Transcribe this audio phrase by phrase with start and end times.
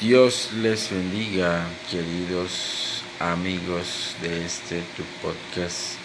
[0.00, 5.96] Dios les bendiga, queridos amigos de este tu podcast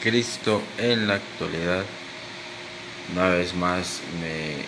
[0.00, 1.84] Cristo en la actualidad.
[3.12, 4.64] Una vez más me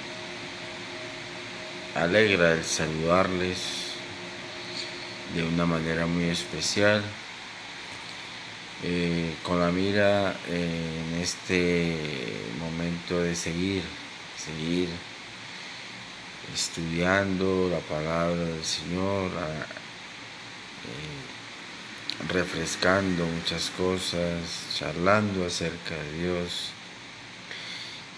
[2.03, 3.59] alegra el saludarles
[5.37, 7.01] de una manera muy especial,
[8.83, 11.97] eh, con la mira en este
[12.59, 13.85] momento de seguir,
[14.37, 14.89] seguir
[16.53, 19.65] estudiando la palabra del Señor, eh,
[22.29, 24.41] refrescando muchas cosas,
[24.77, 26.71] charlando acerca de Dios,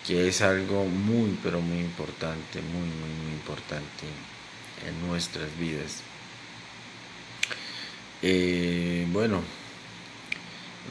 [0.06, 4.06] que es algo muy, pero muy importante, muy, muy, muy importante
[4.86, 6.02] en nuestras vidas.
[8.22, 9.42] Eh, bueno,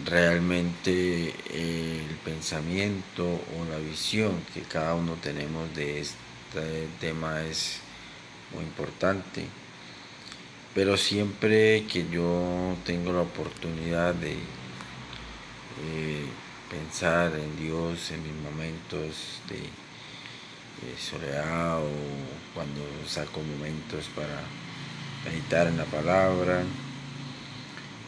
[0.05, 7.41] realmente eh, el pensamiento o la visión que cada uno tenemos de esto este tema
[7.43, 7.79] es
[8.53, 9.45] muy importante.
[10.73, 16.25] Pero siempre que yo tengo la oportunidad de eh,
[16.69, 19.85] pensar en Dios en mis momentos de,
[20.99, 21.89] soledad o
[22.53, 24.43] cuando saco momentos para
[25.25, 26.63] meditar en la palabra,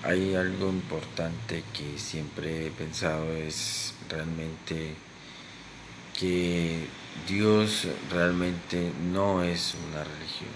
[0.04, 4.94] hay algo importante que siempre he pensado es realmente
[6.20, 6.86] que
[7.26, 10.50] Dios realmente no es una religión,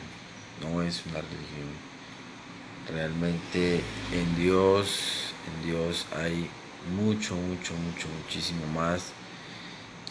[0.62, 1.92] no es una religión.
[2.90, 3.82] Realmente
[4.14, 6.50] en Dios, en Dios hay
[6.96, 9.12] mucho, mucho, mucho, muchísimo más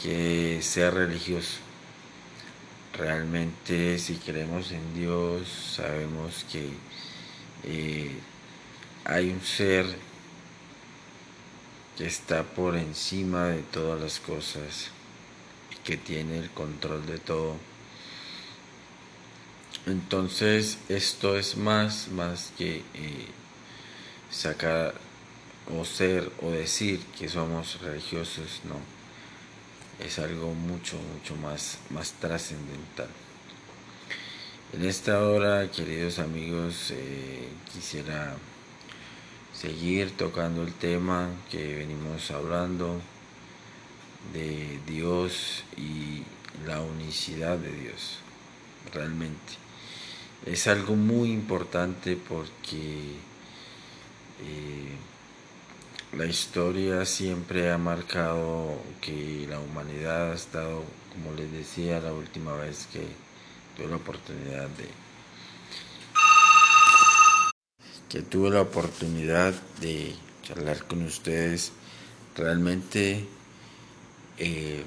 [0.03, 1.59] que ser religioso.
[2.97, 6.71] Realmente si creemos en Dios sabemos que
[7.65, 8.19] eh,
[9.05, 9.87] hay un ser
[11.97, 14.91] que está por encima de todas las cosas
[15.91, 17.57] que tiene el control de todo.
[19.87, 23.27] Entonces esto es más, más que eh,
[24.31, 24.95] sacar
[25.77, 28.77] o ser o decir que somos religiosos, no.
[30.07, 33.09] Es algo mucho, mucho más, más trascendental.
[34.73, 38.37] En esta hora, queridos amigos, eh, quisiera
[39.53, 43.01] seguir tocando el tema que venimos hablando
[44.33, 46.23] de Dios y
[46.67, 48.19] la unicidad de Dios,
[48.93, 49.55] realmente.
[50.47, 53.17] Es algo muy importante porque
[54.43, 54.97] eh,
[56.17, 60.83] la historia siempre ha marcado que la humanidad ha estado,
[61.13, 63.07] como les decía la última vez que
[63.77, 64.89] tuve la oportunidad de
[68.09, 71.71] que tuve la oportunidad de charlar con ustedes,
[72.35, 73.29] realmente
[74.43, 74.85] eh,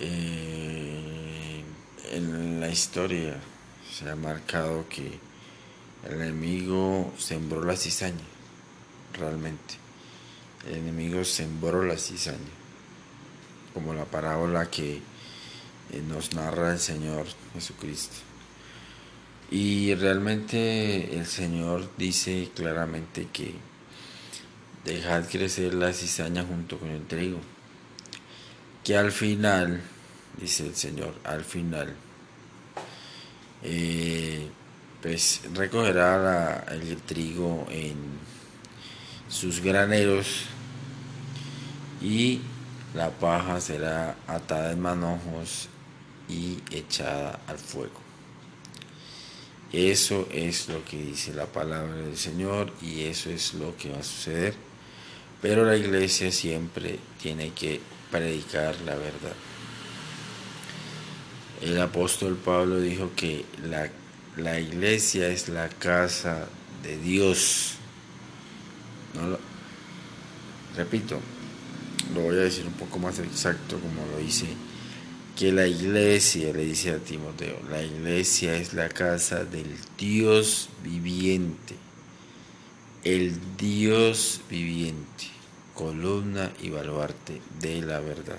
[0.00, 1.64] eh,
[2.12, 3.40] en la historia
[3.90, 5.18] se ha marcado que
[6.06, 8.26] el enemigo sembró la cizaña,
[9.14, 9.76] realmente.
[10.68, 12.38] El enemigo sembró la cizaña,
[13.72, 18.16] como la parábola que eh, nos narra el Señor Jesucristo.
[19.50, 23.54] Y realmente el Señor dice claramente que
[24.86, 27.40] dejad crecer la cizaña junto con el trigo,
[28.84, 29.80] que al final,
[30.40, 31.92] dice el Señor, al final,
[33.64, 34.48] eh,
[35.02, 37.96] pues recogerá el trigo en
[39.28, 40.44] sus graneros
[42.00, 42.40] y
[42.94, 45.68] la paja será atada en manojos
[46.28, 48.00] y echada al fuego.
[49.72, 53.98] Eso es lo que dice la palabra del Señor y eso es lo que va
[53.98, 54.65] a suceder
[55.46, 57.80] pero la iglesia siempre tiene que
[58.10, 59.36] predicar la verdad.
[61.62, 66.48] El apóstol Pablo dijo que la, iglesia es la casa
[66.82, 67.74] de Dios.
[70.74, 71.20] repito,
[72.12, 74.46] lo voy a decir un poco más exacto como lo dice,
[75.36, 81.76] que la iglesia, le dice a Timoteo, la iglesia es la casa del Dios viviente
[83.06, 85.28] el Dios viviente,
[85.76, 88.38] columna y baluarte de la verdad.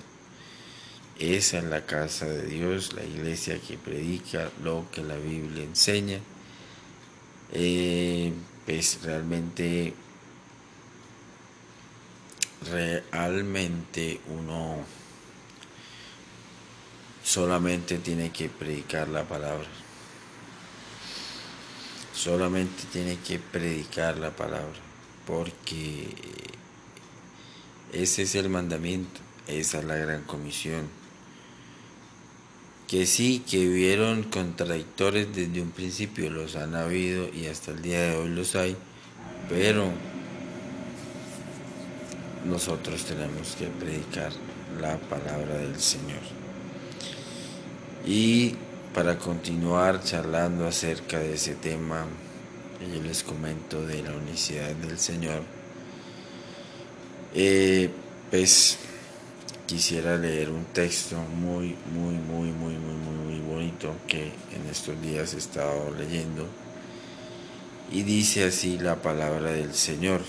[1.20, 6.20] Esa es la casa de Dios, la iglesia que predica lo que la Biblia enseña.
[7.54, 8.34] Eh,
[8.66, 9.94] pues realmente,
[12.70, 14.80] realmente uno
[17.24, 19.68] solamente tiene que predicar la palabra
[22.18, 24.80] solamente tiene que predicar la palabra,
[25.28, 26.10] porque
[27.94, 30.90] ese es el mandamiento, esa es la gran comisión.
[32.88, 38.02] que sí, que hubieron contradictores desde un principio, los han habido y hasta el día
[38.02, 38.78] de hoy los hay,
[39.50, 39.92] pero
[42.46, 44.32] nosotros tenemos que predicar
[44.80, 46.22] la palabra del Señor.
[48.06, 48.56] Y
[48.94, 52.06] para continuar charlando acerca de ese tema,
[52.80, 55.44] yo les comento de la unicidad del Señor,
[57.40, 57.92] eh,
[58.32, 58.80] pues
[59.68, 65.00] quisiera leer un texto muy, muy, muy, muy, muy, muy, muy bonito que en estos
[65.04, 66.48] días he estado leyendo.
[67.92, 70.22] Y dice así la palabra del Señor.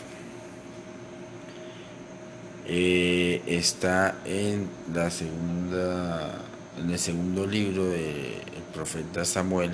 [2.66, 6.42] Eh, está en la segunda
[6.78, 8.34] en el segundo libro del
[8.74, 9.70] profeta Samuel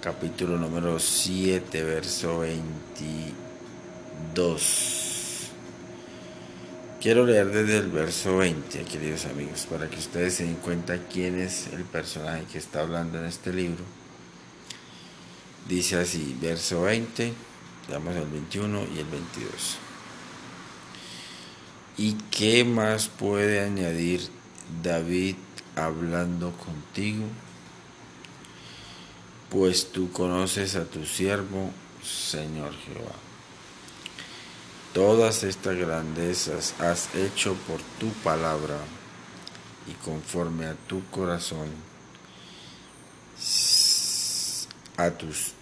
[0.00, 5.09] capítulo número 7 verso 22
[7.00, 11.40] quiero leer desde el verso 20 queridos amigos para que ustedes se den cuenta quién
[11.40, 13.84] es el personaje que está hablando en este libro
[15.68, 17.32] dice así verso 20
[17.88, 19.78] damos el 21 y el 22
[22.00, 24.22] ¿Y qué más puede añadir
[24.82, 25.36] David
[25.76, 27.24] hablando contigo?
[29.50, 31.70] Pues tú conoces a tu siervo,
[32.02, 33.29] Señor Jehová.
[34.92, 38.76] Todas estas grandezas has hecho por tu palabra
[39.86, 41.68] y conforme a tu corazón,
[44.96, 45.52] a tus,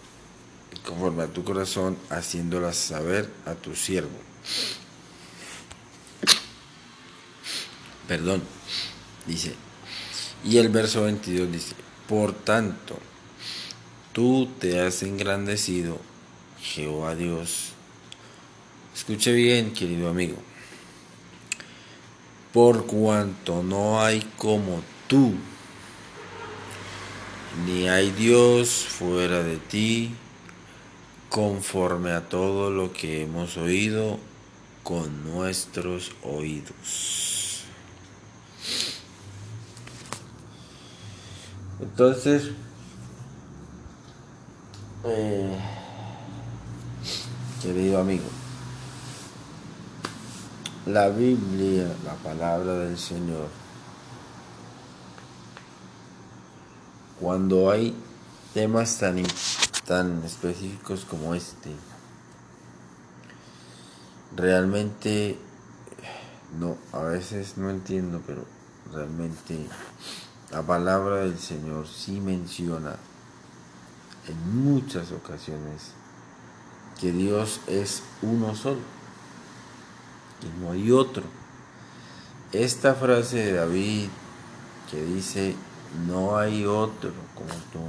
[0.85, 4.29] conforme a tu corazón, haciéndolas saber a tu siervo.
[8.09, 8.43] perdón,
[9.27, 9.55] dice,
[10.43, 11.75] y el verso 22 dice,
[12.09, 12.99] por tanto,
[14.13, 15.99] tú te has engrandecido,
[16.61, 17.75] Jehová Dios.
[18.99, 20.35] Escuche bien, querido amigo,
[22.53, 25.35] por cuanto no hay como tú,
[27.65, 30.11] ni hay Dios fuera de ti,
[31.31, 34.19] conforme a todo lo que hemos oído
[34.83, 37.62] con nuestros oídos.
[41.81, 42.50] Entonces,
[45.05, 45.56] eh,
[47.62, 48.38] querido amigo,
[50.88, 53.49] la Biblia, la palabra del Señor,
[57.20, 57.94] cuando hay
[58.55, 59.23] temas tan,
[59.87, 61.70] tan específicos como este,
[64.35, 65.38] realmente,
[66.58, 68.46] no, a veces no entiendo, pero
[68.90, 69.58] realmente
[70.50, 72.96] la palabra del Señor sí menciona
[74.26, 75.93] en muchas ocasiones
[76.99, 78.98] que Dios es uno solo,
[80.40, 81.23] que no hay otro.
[82.52, 84.08] Esta frase de David
[84.90, 85.55] que dice,
[86.06, 87.81] no hay otro como tú,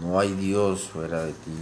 [0.00, 1.56] no hay Dios fuera de ti,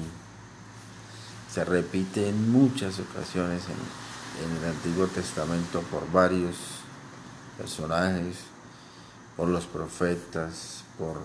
[1.52, 6.56] se repite en muchas ocasiones en, en el Antiguo Testamento por varios
[7.58, 8.36] personajes
[9.36, 11.18] por los profetas, por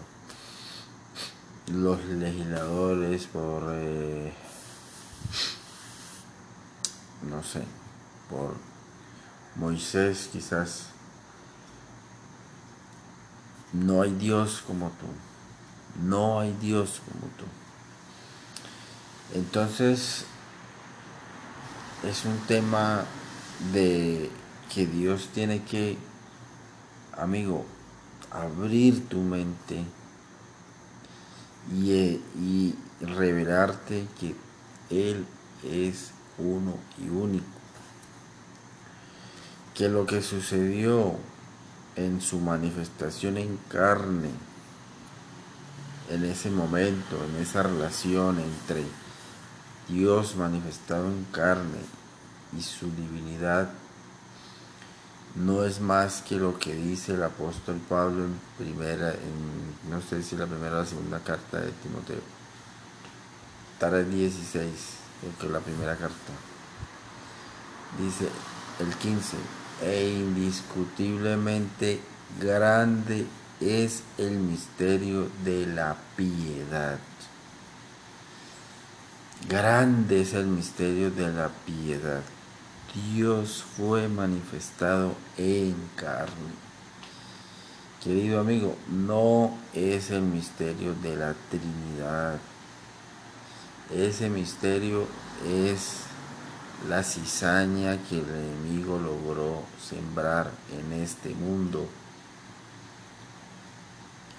[1.74, 4.34] los legisladores, por, eh,
[7.30, 7.64] no sé,
[8.32, 8.56] por
[9.56, 10.86] Moisés quizás.
[13.74, 16.06] No hay Dios como tú.
[16.08, 17.46] No hay Dios como tú.
[19.34, 20.26] Entonces,
[22.04, 23.06] es un tema
[23.74, 24.30] de
[24.74, 25.98] que Dios tiene que,
[27.18, 27.66] amigo,
[28.32, 29.84] abrir tu mente
[31.72, 31.92] y,
[32.40, 34.36] y revelarte que
[34.90, 35.26] Él
[35.64, 37.61] es uno y único.
[39.74, 41.16] Que lo que sucedió
[41.96, 44.30] en su manifestación en carne,
[46.10, 48.84] en ese momento, en esa relación entre
[49.88, 51.80] Dios manifestado en carne
[52.58, 53.70] y su divinidad,
[55.36, 60.22] no es más que lo que dice el apóstol Pablo en primera, en, no sé
[60.24, 62.42] si la primera o la segunda carta de Timoteo.
[63.82, 64.70] El 16,
[65.40, 66.34] que la primera carta.
[67.98, 68.30] Dice
[68.80, 69.38] el 15,
[69.82, 72.00] e indiscutiblemente
[72.40, 73.26] grande
[73.60, 77.00] es el misterio de la piedad.
[79.48, 82.22] Grande es el misterio de la piedad.
[83.14, 86.54] Dios fue manifestado en carne.
[88.04, 92.40] Querido amigo, no es el misterio de la Trinidad.
[93.94, 95.08] Ese misterio
[95.48, 96.11] es
[96.90, 101.88] la cizaña que el enemigo logró sembrar en este mundo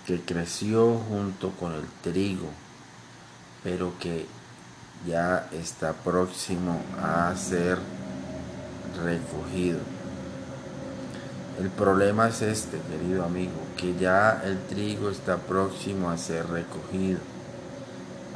[0.06, 2.48] que creció junto con el trigo,
[3.62, 4.26] pero que
[5.06, 7.78] ya está próximo a ser
[9.04, 9.78] recogido.
[11.60, 17.20] El problema es este, querido amigo, que ya el trigo está próximo a ser recogido.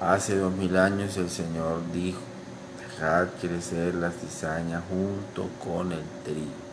[0.01, 2.21] Hace dos mil años el Señor dijo,
[2.97, 6.67] dejad crecer la cizaña junto con el trigo.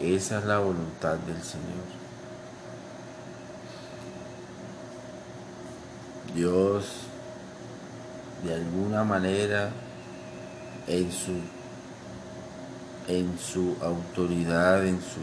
[0.00, 1.66] Esa es la voluntad del Señor.
[6.34, 6.84] Dios,
[8.44, 9.70] de alguna manera,
[10.86, 11.32] en su,
[13.08, 15.20] en su autoridad, en su,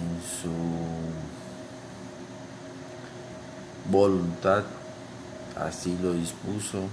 [0.00, 0.50] en su
[3.90, 4.64] voluntad,
[5.56, 6.88] así lo dispuso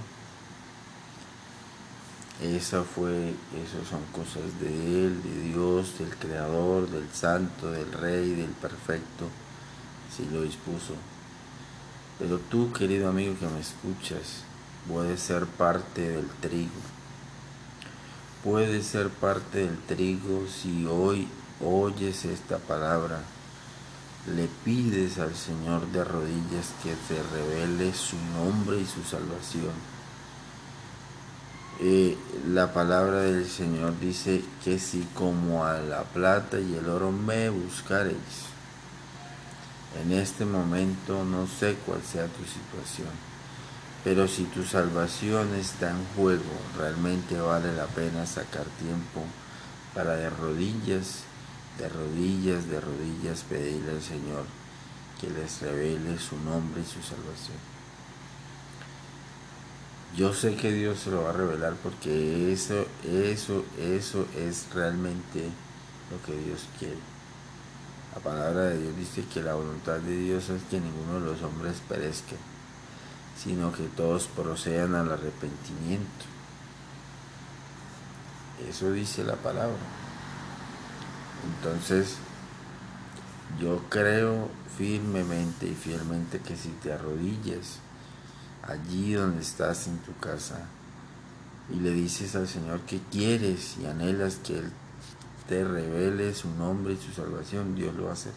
[2.42, 8.30] esa fue, esas son cosas de Él, de Dios, del Creador, del Santo, del Rey,
[8.34, 9.28] del Perfecto,
[10.14, 10.94] si lo dispuso.
[12.18, 14.42] Pero tú, querido amigo que me escuchas,
[14.88, 16.80] puedes ser parte del trigo.
[18.42, 21.28] Puedes ser parte del trigo si hoy
[21.64, 23.20] oyes esta palabra.
[24.26, 29.72] Le pides al Señor de rodillas que te revele su nombre y su salvación.
[31.80, 37.10] Eh, la palabra del Señor dice que si como a la plata y el oro
[37.10, 38.46] me buscaréis,
[40.00, 43.10] en este momento no sé cuál sea tu situación,
[44.04, 49.24] pero si tu salvación está en juego, realmente vale la pena sacar tiempo
[49.92, 51.24] para de rodillas,
[51.78, 54.44] de rodillas, de rodillas pedirle al Señor
[55.20, 57.58] que les revele su nombre y su salvación.
[60.16, 65.48] Yo sé que Dios se lo va a revelar porque eso, eso, eso es realmente
[66.10, 66.98] lo que Dios quiere.
[68.14, 71.42] La palabra de Dios dice que la voluntad de Dios es que ninguno de los
[71.42, 72.36] hombres perezca,
[73.42, 76.26] sino que todos procedan al arrepentimiento.
[78.68, 79.78] Eso dice la palabra.
[81.44, 82.16] Entonces,
[83.60, 87.78] yo creo firmemente y fielmente que si te arrodillas,
[88.62, 90.66] allí donde estás en tu casa
[91.70, 94.72] y le dices al Señor que quieres y anhelas que Él
[95.48, 98.32] te revele su nombre y su salvación, Dios lo va a hacer.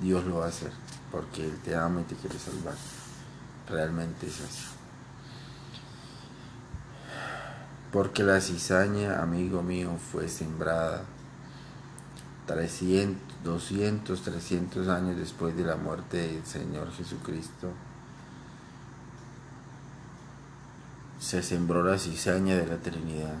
[0.00, 0.72] Dios lo va a hacer
[1.10, 2.74] porque Él te ama y te quiere salvar.
[3.68, 4.64] Realmente es así.
[7.92, 11.04] Porque la cizaña, amigo mío, fue sembrada
[12.46, 17.68] 300, 200, 300 años después de la muerte del Señor Jesucristo
[21.22, 23.36] se sembró la cizaña de la Trinidad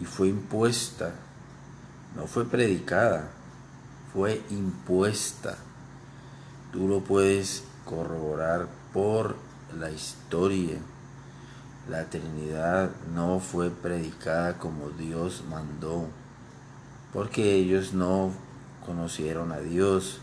[0.00, 1.12] y fue impuesta,
[2.14, 3.28] no fue predicada,
[4.12, 5.56] fue impuesta.
[6.72, 9.36] Tú lo puedes corroborar por
[9.76, 10.78] la historia.
[11.88, 16.06] La Trinidad no fue predicada como Dios mandó,
[17.14, 18.32] porque ellos no
[18.84, 20.18] conocieron a Dios.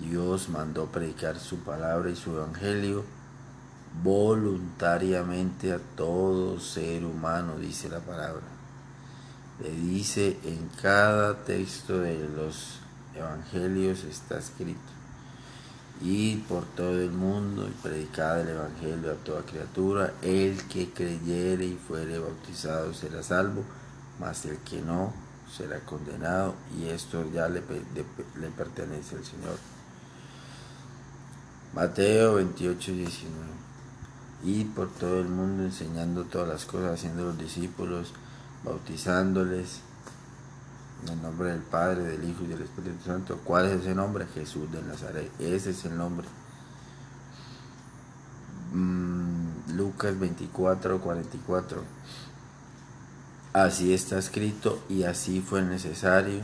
[0.00, 3.04] Dios mandó predicar su palabra y su evangelio
[4.02, 8.42] voluntariamente a todo ser humano, dice la palabra.
[9.62, 12.78] Le dice en cada texto de los
[13.14, 14.80] evangelios está escrito.
[16.00, 20.14] Y por todo el mundo y predicad el evangelio a toda criatura.
[20.22, 23.62] El que creyere y fuere bautizado será salvo,
[24.18, 25.12] mas el que no
[25.56, 26.54] será condenado.
[26.78, 29.56] Y esto ya le, le pertenece al Señor.
[31.74, 33.62] Mateo 28, 19
[34.44, 38.12] y por todo el mundo enseñando todas las cosas, haciendo los discípulos,
[38.64, 39.80] bautizándoles
[41.04, 43.38] en el nombre del Padre, del Hijo y del Espíritu Santo.
[43.44, 44.26] ¿Cuál es ese nombre?
[44.34, 45.30] Jesús de Nazaret.
[45.38, 46.26] Ese es el nombre.
[48.72, 51.82] Mm, Lucas 24, 44.
[53.52, 56.40] Así está escrito y así fue necesario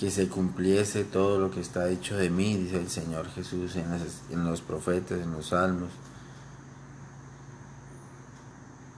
[0.00, 4.44] que se cumpliese todo lo que está dicho de mí, dice el Señor Jesús en,
[4.46, 5.90] los profetas, en los salmos,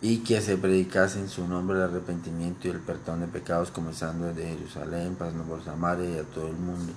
[0.01, 4.27] y que se predicase en su nombre el arrepentimiento y el perdón de pecados, comenzando
[4.29, 6.93] desde Jerusalén, pasando por Samaria y a todo el mundo.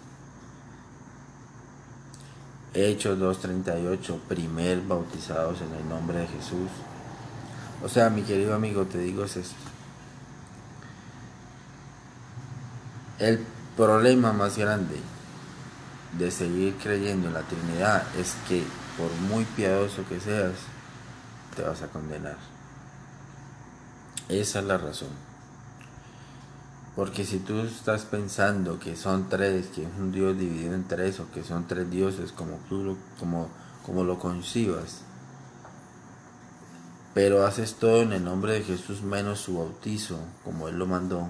[2.75, 6.69] Hechos 2.38, primer bautizados en el nombre de Jesús.
[7.86, 9.56] O sea, mi querido amigo, te digo es esto.
[13.20, 13.46] El
[13.77, 15.00] problema más grande
[16.18, 18.63] de seguir creyendo en la Trinidad es que
[18.98, 20.54] por muy piadoso que seas,
[21.56, 22.38] te vas a condenar.
[24.30, 25.10] Esa es la razón.
[26.96, 31.20] Porque si tú estás pensando que son tres, que es un Dios dividido en tres,
[31.20, 33.48] o que son tres dioses, como tú lo, como,
[33.86, 35.01] como lo concibas,
[37.15, 41.29] pero haces todo en el nombre de Jesús menos su bautizo, como Él lo mandó,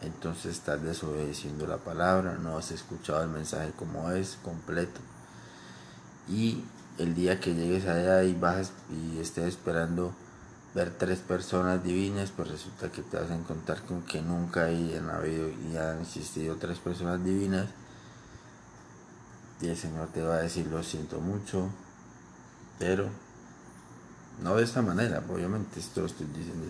[0.00, 5.02] entonces estás desobedeciendo la palabra, no has escuchado el mensaje como es, completo.
[6.30, 6.64] Y
[6.96, 10.14] el día que llegues allá y bajes y estés esperando
[10.74, 15.10] ver tres personas divinas, pues resulta que te vas a encontrar con que nunca hayan
[15.10, 17.68] habido y han existido tres personas divinas.
[19.60, 21.68] Y el Señor te va a decir, lo siento mucho,
[22.78, 23.10] pero
[24.42, 26.66] no de esta manera, obviamente, esto lo estoy diciendo.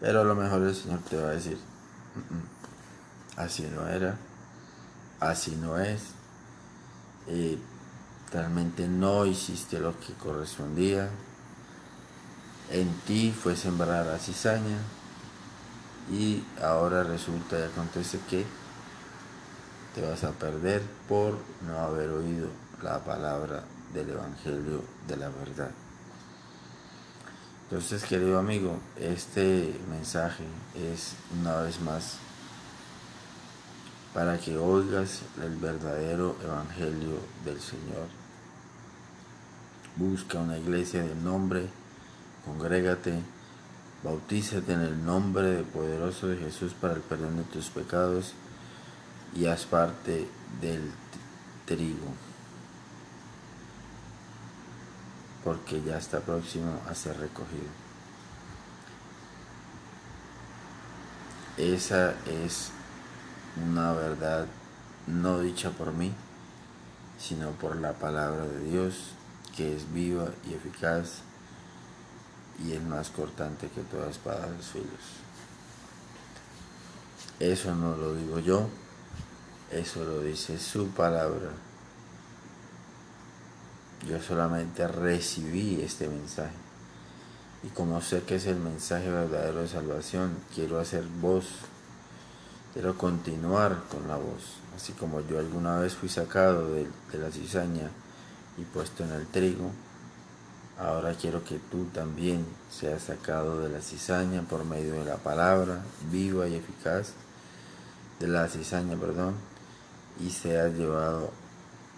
[0.00, 1.58] Pero a lo mejor el Señor te va a decir,
[3.36, 4.16] así no era,
[5.20, 6.00] así no es.
[8.32, 11.08] Realmente no hiciste lo que correspondía.
[12.70, 14.78] En ti fue sembrar la cizaña
[16.10, 18.44] y ahora resulta y acontece que
[19.94, 22.48] te vas a perder por no haber oído
[22.82, 23.62] la palabra
[23.92, 25.70] del Evangelio de la verdad.
[27.64, 30.44] Entonces, querido amigo, este mensaje
[30.76, 32.18] es una vez más
[34.12, 38.06] para que oigas el verdadero evangelio del Señor.
[39.96, 41.66] Busca una iglesia de nombre,
[42.44, 43.20] congrégate,
[44.02, 48.34] bautízate en el nombre poderoso de Jesús para el perdón de tus pecados
[49.34, 50.28] y haz parte
[50.60, 50.90] del
[51.64, 52.23] trigo.
[55.44, 57.68] Porque ya está próximo a ser recogido.
[61.58, 62.70] Esa es
[63.64, 64.46] una verdad
[65.06, 66.12] no dicha por mí,
[67.18, 69.10] sino por la palabra de Dios,
[69.54, 71.20] que es viva y eficaz
[72.64, 74.88] y es más cortante que toda espada de los filos.
[77.38, 78.68] Eso no lo digo yo,
[79.70, 81.50] eso lo dice su palabra.
[84.08, 86.52] Yo solamente recibí este mensaje.
[87.62, 91.46] Y como sé que es el mensaje verdadero de salvación, quiero hacer voz,
[92.74, 94.58] quiero continuar con la voz.
[94.76, 96.86] Así como yo alguna vez fui sacado de,
[97.18, 97.90] la cizaña
[98.58, 99.70] y puesto en el trigo,
[100.78, 105.80] ahora quiero que tú también seas sacado de la cizaña por medio de la palabra
[106.10, 107.12] viva y eficaz,
[108.20, 109.36] de la cizaña, perdón,
[110.20, 111.30] y seas llevado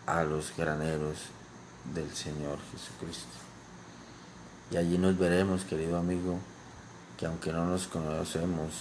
[0.06, 1.35] a los graneros
[1.94, 3.36] del Señor Jesucristo.
[4.70, 6.38] Y allí nos veremos, querido amigo,
[7.16, 8.72] que aunque no nos conocemos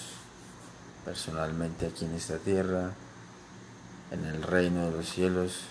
[1.06, 2.92] personalmente aquí en esta tierra,
[4.12, 5.62] en el reino de los cielos,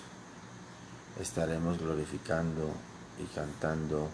[1.19, 2.71] estaremos glorificando
[3.19, 4.09] y cantando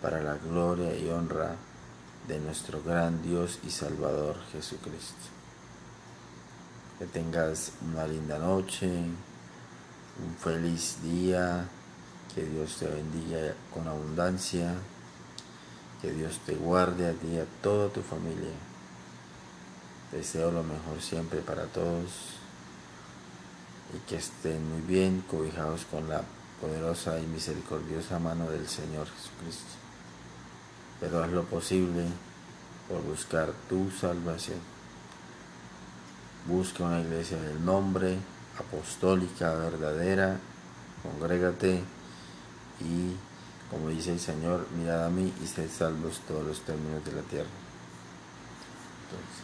[0.00, 1.54] para la gloria y honra
[2.28, 5.28] de nuestro gran Dios y Salvador Jesucristo.
[6.98, 11.68] Que tengas una linda noche, un feliz día
[12.34, 14.74] que Dios te bendiga con abundancia.
[16.00, 18.50] Que Dios te guarde a ti y a toda tu familia.
[20.10, 22.10] Deseo lo mejor siempre para todos
[23.94, 26.22] y que estén muy bien cobijados con la
[26.60, 29.70] poderosa y misericordiosa mano del Señor Jesucristo.
[31.00, 32.04] Pero haz lo posible
[32.88, 34.58] por buscar tu salvación.
[36.46, 38.16] Busca una iglesia del nombre,
[38.58, 40.38] apostólica, verdadera,
[41.02, 41.82] congrégate
[42.80, 43.16] y
[43.70, 47.22] como dice el Señor, mirad a mí y sed salvos todos los términos de la
[47.22, 47.48] tierra.
[49.04, 49.42] Entonces,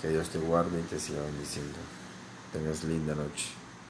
[0.00, 1.78] que Dios te guarde y te siga bendiciendo.
[2.52, 3.61] Tengas linda noche.